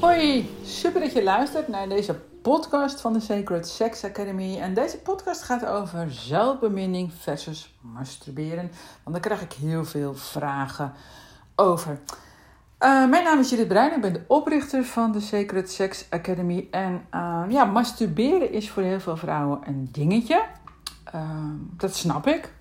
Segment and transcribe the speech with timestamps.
[0.00, 4.58] Hoi, super dat je luistert naar deze podcast van de Sacred Sex Academy.
[4.58, 8.70] En deze podcast gaat over zelfbeminning versus masturberen.
[9.02, 10.92] Want daar krijg ik heel veel vragen
[11.54, 11.98] over.
[12.80, 16.68] Uh, mijn naam is Judith Bruin, ik ben de oprichter van de Sacred Sex Academy.
[16.70, 20.44] En uh, ja, masturberen is voor heel veel vrouwen een dingetje.
[21.14, 21.20] Uh,
[21.76, 22.54] dat snap ik.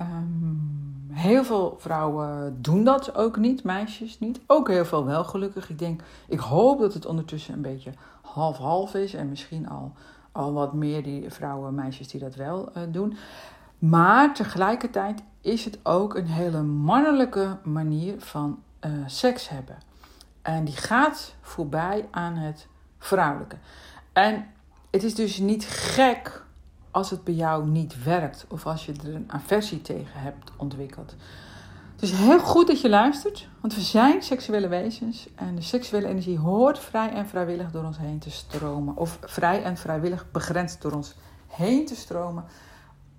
[0.00, 4.40] Um, heel veel vrouwen doen dat ook niet, meisjes niet.
[4.46, 5.70] Ook heel veel wel gelukkig.
[5.70, 7.92] Ik denk, ik hoop dat het ondertussen een beetje
[8.22, 9.14] half-half is.
[9.14, 9.92] En misschien al,
[10.32, 13.16] al wat meer die vrouwen, meisjes die dat wel uh, doen.
[13.78, 19.76] Maar tegelijkertijd is het ook een hele mannelijke manier van uh, seks hebben.
[20.42, 22.68] En die gaat voorbij aan het
[22.98, 23.56] vrouwelijke.
[24.12, 24.46] En
[24.90, 26.44] het is dus niet gek
[26.96, 31.14] als het bij jou niet werkt of als je er een aversie tegen hebt ontwikkeld.
[31.92, 36.06] Het is heel goed dat je luistert, want we zijn seksuele wezens en de seksuele
[36.06, 38.96] energie hoort vrij en vrijwillig door ons heen te stromen.
[38.96, 41.14] Of vrij en vrijwillig begrensd door ons
[41.46, 42.44] heen te stromen,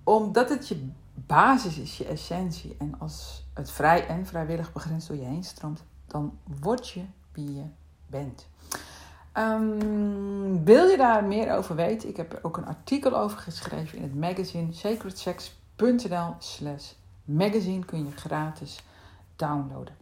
[0.04, 2.76] omdat het je basis is, je essentie.
[2.78, 7.54] En als het vrij en vrijwillig begrensd door je heen stroomt, dan word je wie
[7.54, 7.64] je
[8.06, 8.48] bent.
[9.38, 12.08] Um, wil je daar meer over weten?
[12.08, 16.92] Ik heb er ook een artikel over geschreven in het magazine sacredsex.nl slash
[17.24, 18.82] magazine kun je gratis
[19.36, 19.96] downloaden.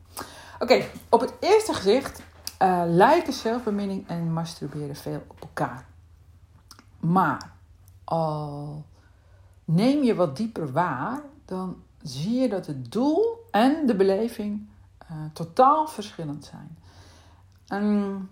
[0.58, 2.22] Oké, op het eerste gezicht
[2.62, 5.86] uh, lijken zelfbeminning en masturberen veel op elkaar.
[7.00, 7.50] Maar
[8.04, 8.84] al
[9.64, 14.68] neem je wat dieper waar, dan zie je dat het doel en de beleving
[15.10, 16.78] uh, totaal verschillend zijn.
[17.82, 18.30] Um,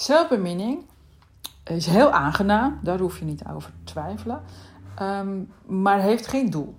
[0.00, 0.84] Zelfbeminning
[1.64, 4.42] is heel aangenaam, daar hoef je niet over te twijfelen,
[5.02, 6.78] um, maar heeft geen doel.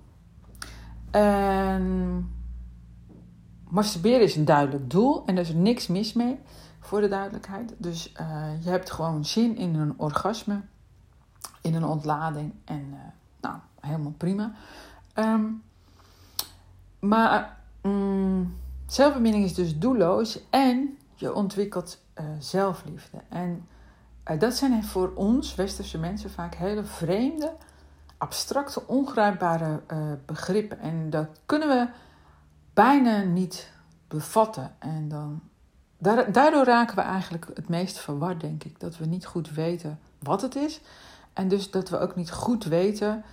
[1.10, 2.30] En
[3.68, 6.38] masturberen is een duidelijk doel en er is niks mis mee,
[6.80, 7.74] voor de duidelijkheid.
[7.78, 10.60] Dus uh, je hebt gewoon zin in een orgasme,
[11.60, 12.98] in een ontlading en uh,
[13.40, 14.52] nou, helemaal prima.
[15.14, 15.62] Um,
[16.98, 18.56] maar um,
[19.44, 23.18] is dus doelloos en je ontwikkelt uh, zelfliefde.
[23.28, 23.66] En
[24.30, 27.52] uh, dat zijn voor ons, westerse mensen, vaak hele vreemde,
[28.18, 30.80] abstracte, ongrijpbare uh, begrippen.
[30.80, 31.88] En dat kunnen we
[32.74, 33.72] bijna niet
[34.08, 34.74] bevatten.
[34.78, 35.40] En dan,
[36.32, 38.80] daardoor raken we eigenlijk het meest verward, denk ik.
[38.80, 40.80] Dat we niet goed weten wat het is.
[41.32, 43.24] En dus dat we ook niet goed weten,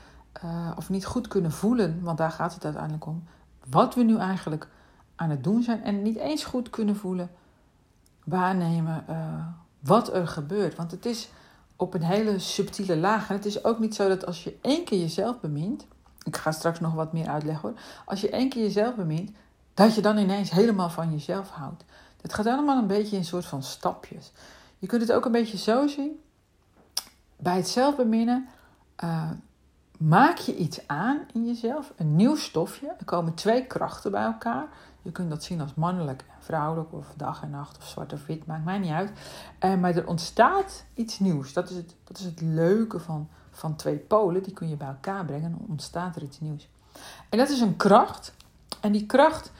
[0.76, 3.24] of niet goed kunnen voelen, want daar gaat het uiteindelijk om,
[3.70, 4.68] wat we nu eigenlijk
[5.16, 5.84] aan het doen zijn.
[5.84, 7.30] En niet eens goed kunnen voelen
[8.30, 9.16] waarnemen uh,
[9.80, 10.76] wat er gebeurt.
[10.76, 11.30] Want het is
[11.76, 13.30] op een hele subtiele laag.
[13.30, 15.86] En het is ook niet zo dat als je één keer jezelf bemint.
[16.24, 17.80] Ik ga straks nog wat meer uitleggen hoor.
[18.06, 19.32] Als je één keer jezelf bemint,
[19.74, 21.84] dat je dan ineens helemaal van jezelf houdt.
[22.22, 24.32] Het gaat allemaal een beetje in soort van stapjes.
[24.80, 26.22] Je kunt het ook een beetje zo zien.
[27.38, 28.48] Bij het zelfbeminnen
[29.04, 29.30] uh,
[29.98, 32.94] maak je iets aan in jezelf, een nieuw stofje.
[33.00, 34.68] Er komen twee krachten bij elkaar.
[35.02, 38.26] Je kunt dat zien als mannelijk en vrouwelijk, of dag en nacht, of zwart of
[38.26, 39.12] wit, maakt mij niet uit.
[39.64, 41.54] Uh, maar er ontstaat iets nieuws.
[41.54, 44.44] Dat is het, dat is het leuke van, van twee polen.
[44.44, 46.70] Die kun je bij elkaar brengen en dan ontstaat er iets nieuws.
[47.30, 48.34] En dat is een kracht.
[48.82, 49.52] En die kracht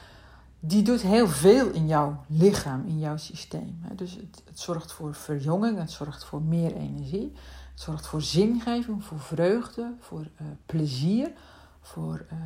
[0.60, 3.80] die doet heel veel in jouw lichaam, in jouw systeem.
[3.92, 7.32] Dus het, het zorgt voor verjonging, het zorgt voor meer energie.
[7.70, 11.32] Het zorgt voor zingeving, voor vreugde, voor uh, plezier,
[11.80, 12.38] voor uh,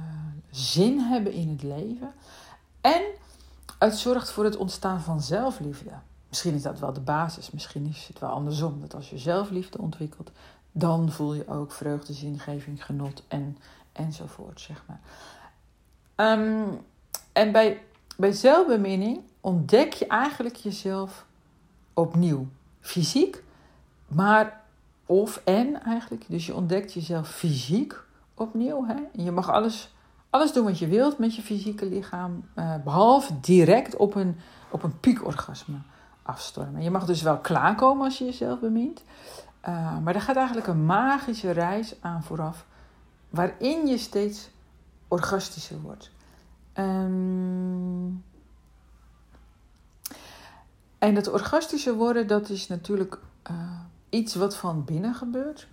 [0.51, 2.13] zin hebben in het leven.
[2.85, 3.03] En
[3.79, 5.91] het zorgt voor het ontstaan van zelfliefde.
[6.29, 8.81] Misschien is dat wel de basis, misschien is het wel andersom.
[8.81, 10.31] Dat als je zelfliefde ontwikkelt,
[10.73, 13.59] dan voel je ook vreugde, zingeving, genot en,
[13.93, 15.01] enzovoort, zeg maar.
[16.39, 16.81] Um,
[17.33, 17.83] en bij,
[18.17, 21.27] bij zelfbeminning ontdek je eigenlijk jezelf
[21.93, 22.49] opnieuw.
[22.81, 23.43] Fysiek,
[24.07, 24.61] maar
[25.07, 26.25] of en eigenlijk.
[26.29, 28.03] Dus je ontdekt jezelf fysiek
[28.35, 28.87] opnieuw.
[28.87, 29.23] Hè?
[29.23, 29.94] je mag alles
[30.35, 34.37] alles doen wat je wilt met je fysieke lichaam, uh, behalve direct op een,
[34.71, 35.77] op een piekorgasme
[36.23, 36.83] afstormen.
[36.83, 39.03] Je mag dus wel klaarkomen als je jezelf bemint,
[39.69, 42.67] uh, maar er gaat eigenlijk een magische reis aan vooraf,
[43.31, 44.51] waarin je steeds
[45.09, 46.11] orgastischer wordt.
[46.75, 48.25] Um,
[50.99, 53.19] en dat orgastische worden, dat is natuurlijk
[53.51, 53.57] uh,
[54.09, 55.67] iets wat van binnen gebeurt.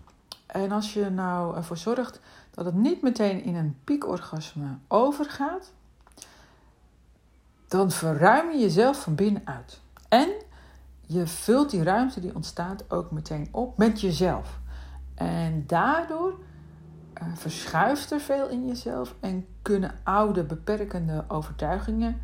[0.52, 2.20] En als je nou ervoor zorgt
[2.52, 5.72] dat het niet meteen in een piekorgasme overgaat,
[7.68, 9.82] dan verruim je jezelf van binnenuit.
[10.10, 10.30] En
[11.02, 14.60] je vult die ruimte die ontstaat ook meteen op met jezelf.
[15.16, 16.40] En daardoor
[17.22, 22.22] uh, verschuift er veel in jezelf en kunnen oude beperkende overtuigingen,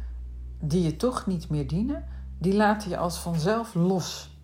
[0.60, 2.06] die je toch niet meer dienen,
[2.38, 4.38] die laten je als vanzelf los.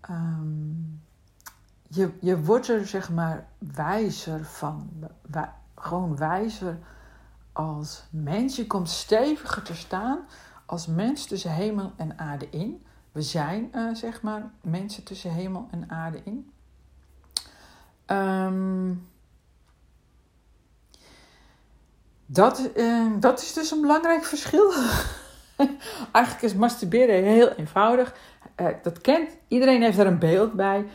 [0.00, 1.02] Ehm,
[1.94, 4.90] je, je wordt er zeg maar wijzer van,
[5.74, 6.78] gewoon wijzer
[7.52, 8.56] als mens.
[8.56, 10.18] Je komt steviger te staan
[10.66, 12.84] als mens tussen hemel en aarde in.
[13.12, 16.52] We zijn uh, zeg maar mensen tussen hemel en aarde in.
[18.06, 19.08] Um,
[22.26, 24.72] dat, uh, dat is dus een belangrijk verschil.
[26.12, 28.14] Eigenlijk is masturberen heel eenvoudig.
[28.60, 30.86] Uh, dat kent iedereen, heeft er een beeld bij.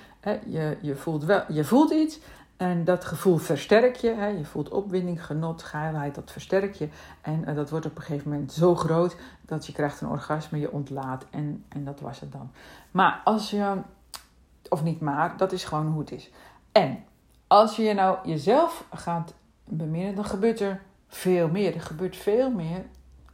[0.46, 2.20] Je, je, voelt wel, je voelt iets
[2.60, 4.36] en dat gevoel versterk je.
[4.38, 6.88] Je voelt opwinding, genot, geilheid, dat versterk je.
[7.22, 10.60] En uh, dat wordt op een gegeven moment zo groot dat je krijgt een orgasme,
[10.60, 12.52] je ontlaat en, en dat was het dan.
[12.92, 13.76] Maar als je,
[14.70, 16.32] of niet maar, dat is gewoon hoe het is.
[16.72, 17.04] En
[17.48, 19.34] als je nou jezelf gaat
[19.64, 21.76] beminnen, dan gebeurt er veel meer.
[21.76, 22.86] Er gebeurt veel meer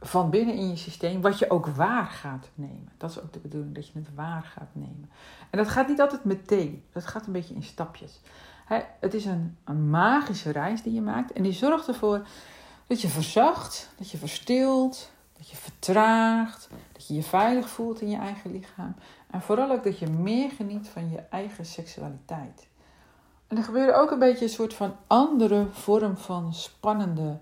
[0.06, 2.88] van binnen in je systeem, wat je ook waar gaat nemen.
[2.96, 5.10] Dat is ook de bedoeling, dat je het waar gaat nemen.
[5.50, 8.20] En dat gaat niet altijd meteen, dat gaat een beetje in stapjes.
[9.00, 12.26] Het is een, een magische reis die je maakt en die zorgt ervoor
[12.86, 18.10] dat je verzacht, dat je verstilt, dat je vertraagt, dat je je veilig voelt in
[18.10, 18.94] je eigen lichaam.
[19.30, 22.68] En vooral ook dat je meer geniet van je eigen seksualiteit.
[23.46, 27.38] En er gebeurt ook een beetje een soort van andere vorm van spannende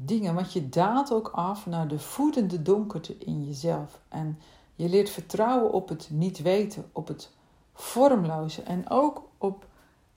[0.00, 0.34] dingen.
[0.34, 4.00] Want je daalt ook af naar de voedende donkerte in jezelf.
[4.08, 4.38] En
[4.74, 7.30] je leert vertrouwen op het niet weten, op het
[7.72, 8.62] vormloze.
[8.62, 9.66] En ook op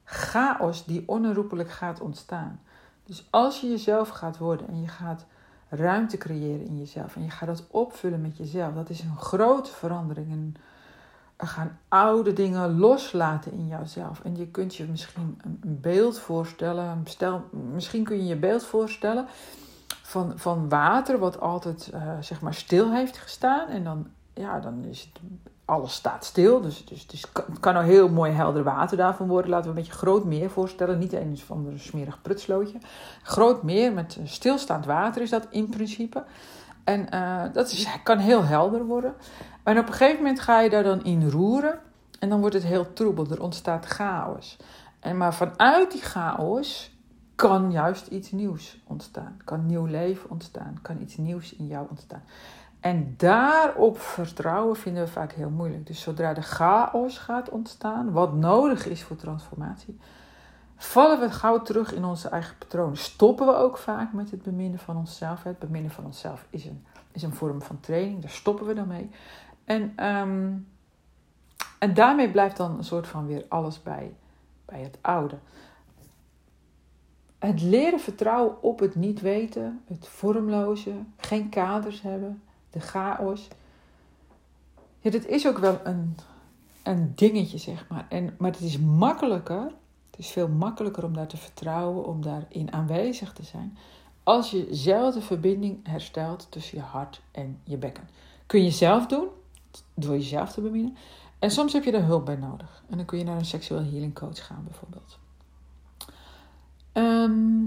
[0.03, 2.61] chaos die onherroepelijk gaat ontstaan.
[3.03, 5.25] Dus als je jezelf gaat worden en je gaat
[5.69, 9.71] ruimte creëren in jezelf en je gaat dat opvullen met jezelf, dat is een grote
[9.71, 10.31] verandering.
[10.31, 10.55] En
[11.35, 14.21] er gaan oude dingen loslaten in jouzelf.
[14.23, 17.01] En je kunt je misschien een beeld voorstellen.
[17.03, 19.27] Stel, misschien kun je je beeld voorstellen
[20.01, 23.67] van, van water, wat altijd uh, zeg maar stil heeft gestaan.
[23.67, 25.21] En dan, ja, dan is het
[25.65, 26.61] alles staat stil.
[26.61, 27.07] Dus, dus,
[27.47, 29.51] het kan nou heel mooi helder water daarvan worden.
[29.51, 30.97] Laten we een beetje groot meer voorstellen.
[30.97, 32.77] Niet eens van een smerig prutslootje.
[33.23, 36.23] Groot meer met stilstaand water is dat in principe.
[36.83, 39.13] En uh, dat is, kan heel helder worden.
[39.63, 41.79] En op een gegeven moment ga je daar dan in roeren.
[42.19, 43.25] En dan wordt het heel troebel.
[43.29, 44.57] Er ontstaat chaos.
[44.99, 46.90] En maar vanuit die chaos
[47.41, 49.41] kan juist iets nieuws ontstaan.
[49.43, 50.77] Kan nieuw leven ontstaan.
[50.81, 52.23] Kan iets nieuws in jou ontstaan.
[52.79, 55.87] En daarop vertrouwen vinden we vaak heel moeilijk.
[55.87, 59.99] Dus zodra de chaos gaat ontstaan, wat nodig is voor transformatie,
[60.75, 62.97] vallen we gauw terug in onze eigen patronen.
[62.97, 65.43] Stoppen we ook vaak met het beminnen van onszelf.
[65.43, 68.87] Het beminnen van onszelf is een, is een vorm van training, daar stoppen we dan
[68.87, 69.09] mee.
[69.63, 70.67] En, um,
[71.79, 74.13] en daarmee blijft dan een soort van weer alles bij,
[74.65, 75.37] bij het oude.
[77.41, 83.47] Het leren vertrouwen op het niet weten, het vormloze, geen kaders hebben, de chaos.
[84.99, 86.17] Ja, dat is ook wel een,
[86.83, 88.05] een dingetje, zeg maar.
[88.09, 89.71] En, maar het is makkelijker,
[90.09, 93.77] het is veel makkelijker om daar te vertrouwen, om daarin aanwezig te zijn,
[94.23, 98.09] als je zelf de verbinding herstelt tussen je hart en je bekken.
[98.45, 99.27] Kun je zelf doen,
[99.93, 100.95] door jezelf te beminnen.
[101.39, 102.83] En soms heb je daar hulp bij nodig.
[102.89, 105.19] En dan kun je naar een seksueel healing coach gaan, bijvoorbeeld.
[106.91, 107.65] Ehm,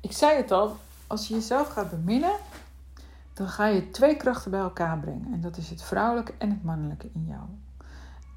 [0.00, 0.76] ik zei het al,
[1.06, 2.36] als je jezelf gaat beminnen,
[3.34, 5.32] dan ga je twee krachten bij elkaar brengen.
[5.32, 7.42] En dat is het vrouwelijke en het mannelijke in jou.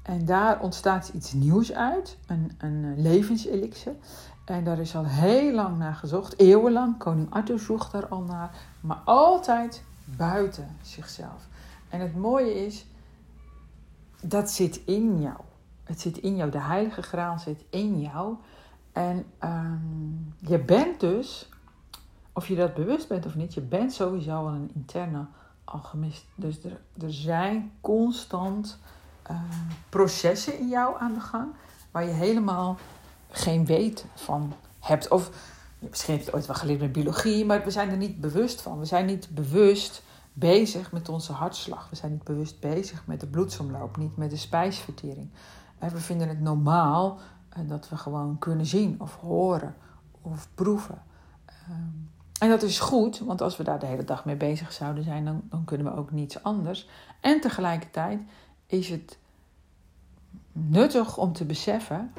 [0.02, 3.94] En daar ontstaat iets nieuws uit, een, een levenselixer.
[4.44, 6.98] En daar is al heel lang naar gezocht, eeuwenlang.
[6.98, 11.46] Koning Arthur zocht daar al naar, maar altijd buiten zichzelf.
[11.88, 12.86] En het mooie is,
[14.22, 15.40] dat zit in jou.
[15.84, 18.36] Het zit in jou, de heilige graal zit in jou.
[18.92, 21.48] En um, je bent dus
[22.34, 25.26] of je dat bewust bent of niet, je bent sowieso al een interne
[25.64, 26.24] alchemist.
[26.34, 28.78] Dus er, er zijn constant
[29.30, 29.40] uh,
[29.88, 31.52] processen in jou aan de gang
[31.90, 32.76] waar je helemaal
[33.30, 35.08] geen weet van hebt.
[35.08, 35.30] Of
[35.78, 38.60] misschien heb je het ooit wel geleerd met biologie, maar we zijn er niet bewust
[38.60, 38.78] van.
[38.78, 41.90] We zijn niet bewust bezig met onze hartslag.
[41.90, 45.30] We zijn niet bewust bezig met de bloedsomloop, niet met de spijsvertering.
[45.78, 47.18] We vinden het normaal
[47.58, 49.74] uh, dat we gewoon kunnen zien of horen
[50.22, 51.02] of proeven.
[51.70, 55.04] Um, en dat is goed, want als we daar de hele dag mee bezig zouden
[55.04, 56.88] zijn, dan, dan kunnen we ook niets anders.
[57.20, 58.20] En tegelijkertijd
[58.66, 59.18] is het
[60.52, 62.12] nuttig om te beseffen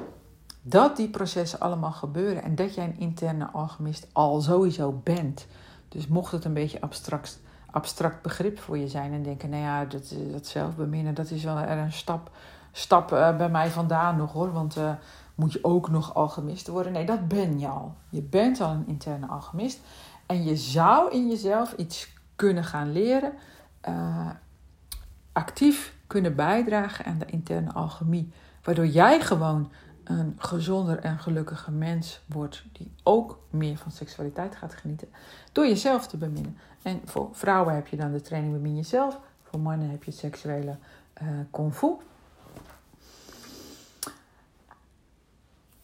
[0.62, 5.46] dat die processen allemaal gebeuren en dat jij een interne alchemist al sowieso bent.
[5.88, 9.84] Dus mocht het een beetje abstract, abstract begrip voor je zijn en denken, nou ja,
[9.84, 12.30] dat, dat zelfbeminnen, dat is wel een stap,
[12.76, 14.52] stap eh, bij mij vandaan nog hoor.
[14.52, 14.90] Want uh,
[15.34, 16.92] moet je ook nog alchemist worden?
[16.92, 17.94] Nee, dat ben je al.
[18.08, 19.80] Je bent al een interne alchemist.
[20.26, 23.32] En je zou in jezelf iets kunnen gaan leren.
[23.88, 24.30] Uh,
[25.32, 28.32] actief kunnen bijdragen aan de interne alchemie.
[28.62, 29.72] Waardoor jij gewoon
[30.04, 32.64] een gezonder en gelukkiger mens wordt.
[32.72, 35.08] Die ook meer van seksualiteit gaat genieten.
[35.52, 36.58] Door jezelf te beminnen.
[36.82, 39.20] En voor vrouwen heb je dan de training Bemin Jezelf.
[39.42, 40.76] Voor mannen heb je seksuele
[41.22, 41.96] uh, kung fu.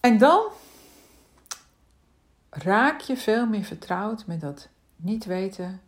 [0.02, 0.42] En dan
[2.50, 5.80] raak je veel meer vertrouwd met dat niet weten,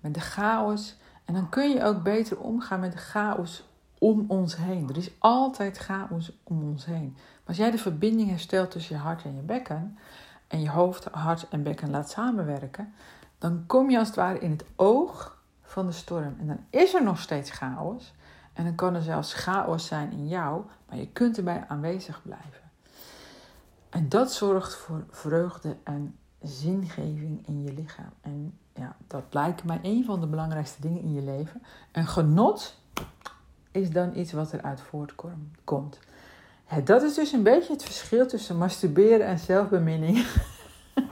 [0.00, 0.96] met de chaos.
[1.24, 3.64] En dan kun je ook beter omgaan met de chaos
[3.98, 4.88] om ons heen.
[4.88, 7.12] Er is altijd chaos om ons heen.
[7.14, 9.98] Maar als jij de verbinding herstelt tussen je hart en je bekken,
[10.48, 12.94] en je hoofd, hart en bekken laat samenwerken,
[13.38, 16.36] dan kom je als het ware in het oog van de storm.
[16.38, 18.14] En dan is er nog steeds chaos.
[18.52, 22.61] En dan kan er zelfs chaos zijn in jou, maar je kunt erbij aanwezig blijven.
[23.92, 28.12] En dat zorgt voor vreugde en zingeving in je lichaam.
[28.20, 31.62] En ja, dat lijkt mij een van de belangrijkste dingen in je leven.
[31.90, 32.78] En genot
[33.70, 35.98] is dan iets wat eruit voortkomt.
[36.84, 40.26] dat is dus een beetje het verschil tussen masturberen en zelfbeminning.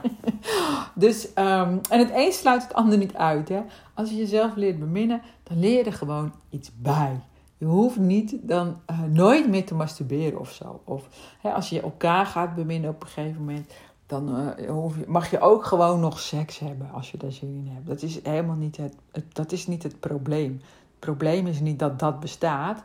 [0.93, 3.49] dus, um, en het een sluit het ander niet uit.
[3.49, 3.61] Hè?
[3.93, 7.19] Als je jezelf leert beminnen, dan leer je er gewoon iets bij.
[7.61, 10.81] Je hoeft niet dan uh, nooit meer te masturberen of zo.
[10.83, 11.07] Of
[11.41, 13.73] hè, als je elkaar gaat beminnen op een gegeven moment,
[14.05, 17.63] dan uh, hoef je, mag je ook gewoon nog seks hebben als je daar zin
[17.65, 17.87] in hebt.
[17.87, 20.51] Dat is helemaal niet het, het, dat is niet het probleem.
[20.61, 22.83] Het probleem is niet dat dat bestaat.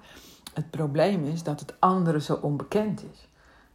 [0.54, 3.28] Het probleem is dat het andere zo onbekend is.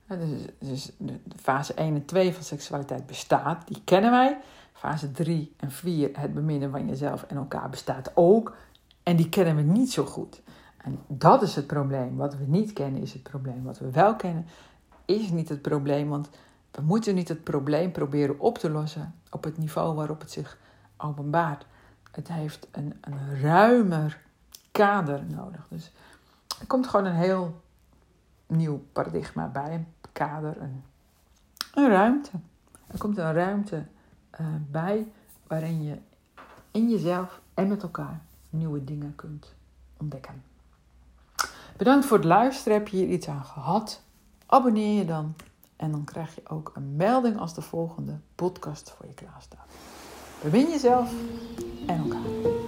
[0.07, 4.37] Dus, dus de fase 1 en 2 van seksualiteit bestaat, die kennen wij.
[4.73, 8.55] Fase 3 en 4, het beminnen van jezelf en elkaar, bestaat ook.
[9.03, 10.41] En die kennen we niet zo goed.
[10.81, 12.15] En dat is het probleem.
[12.15, 13.63] Wat we niet kennen is het probleem.
[13.63, 14.45] Wat we wel kennen
[15.05, 16.09] is niet het probleem.
[16.09, 16.29] Want
[16.71, 20.57] we moeten niet het probleem proberen op te lossen op het niveau waarop het zich
[20.97, 21.65] openbaart.
[22.11, 24.21] Het heeft een, een ruimer
[24.71, 25.67] kader nodig.
[25.69, 25.91] Dus
[26.59, 27.61] er komt gewoon een heel
[28.47, 29.73] nieuw paradigma bij.
[29.73, 30.83] Een kader, een,
[31.73, 32.31] een ruimte.
[32.87, 33.85] Er komt een ruimte
[34.41, 35.07] uh, bij
[35.47, 35.97] waarin je
[36.71, 39.53] in jezelf en met elkaar nieuwe dingen kunt
[39.97, 40.50] ontdekken.
[41.81, 42.77] Bedankt voor het luisteren.
[42.77, 44.01] Heb je hier iets aan gehad?
[44.45, 45.35] Abonneer je dan.
[45.75, 49.67] En dan krijg je ook een melding als de volgende podcast voor je klaar staat.
[50.43, 51.13] Bemin jezelf
[51.87, 52.60] en elkaar.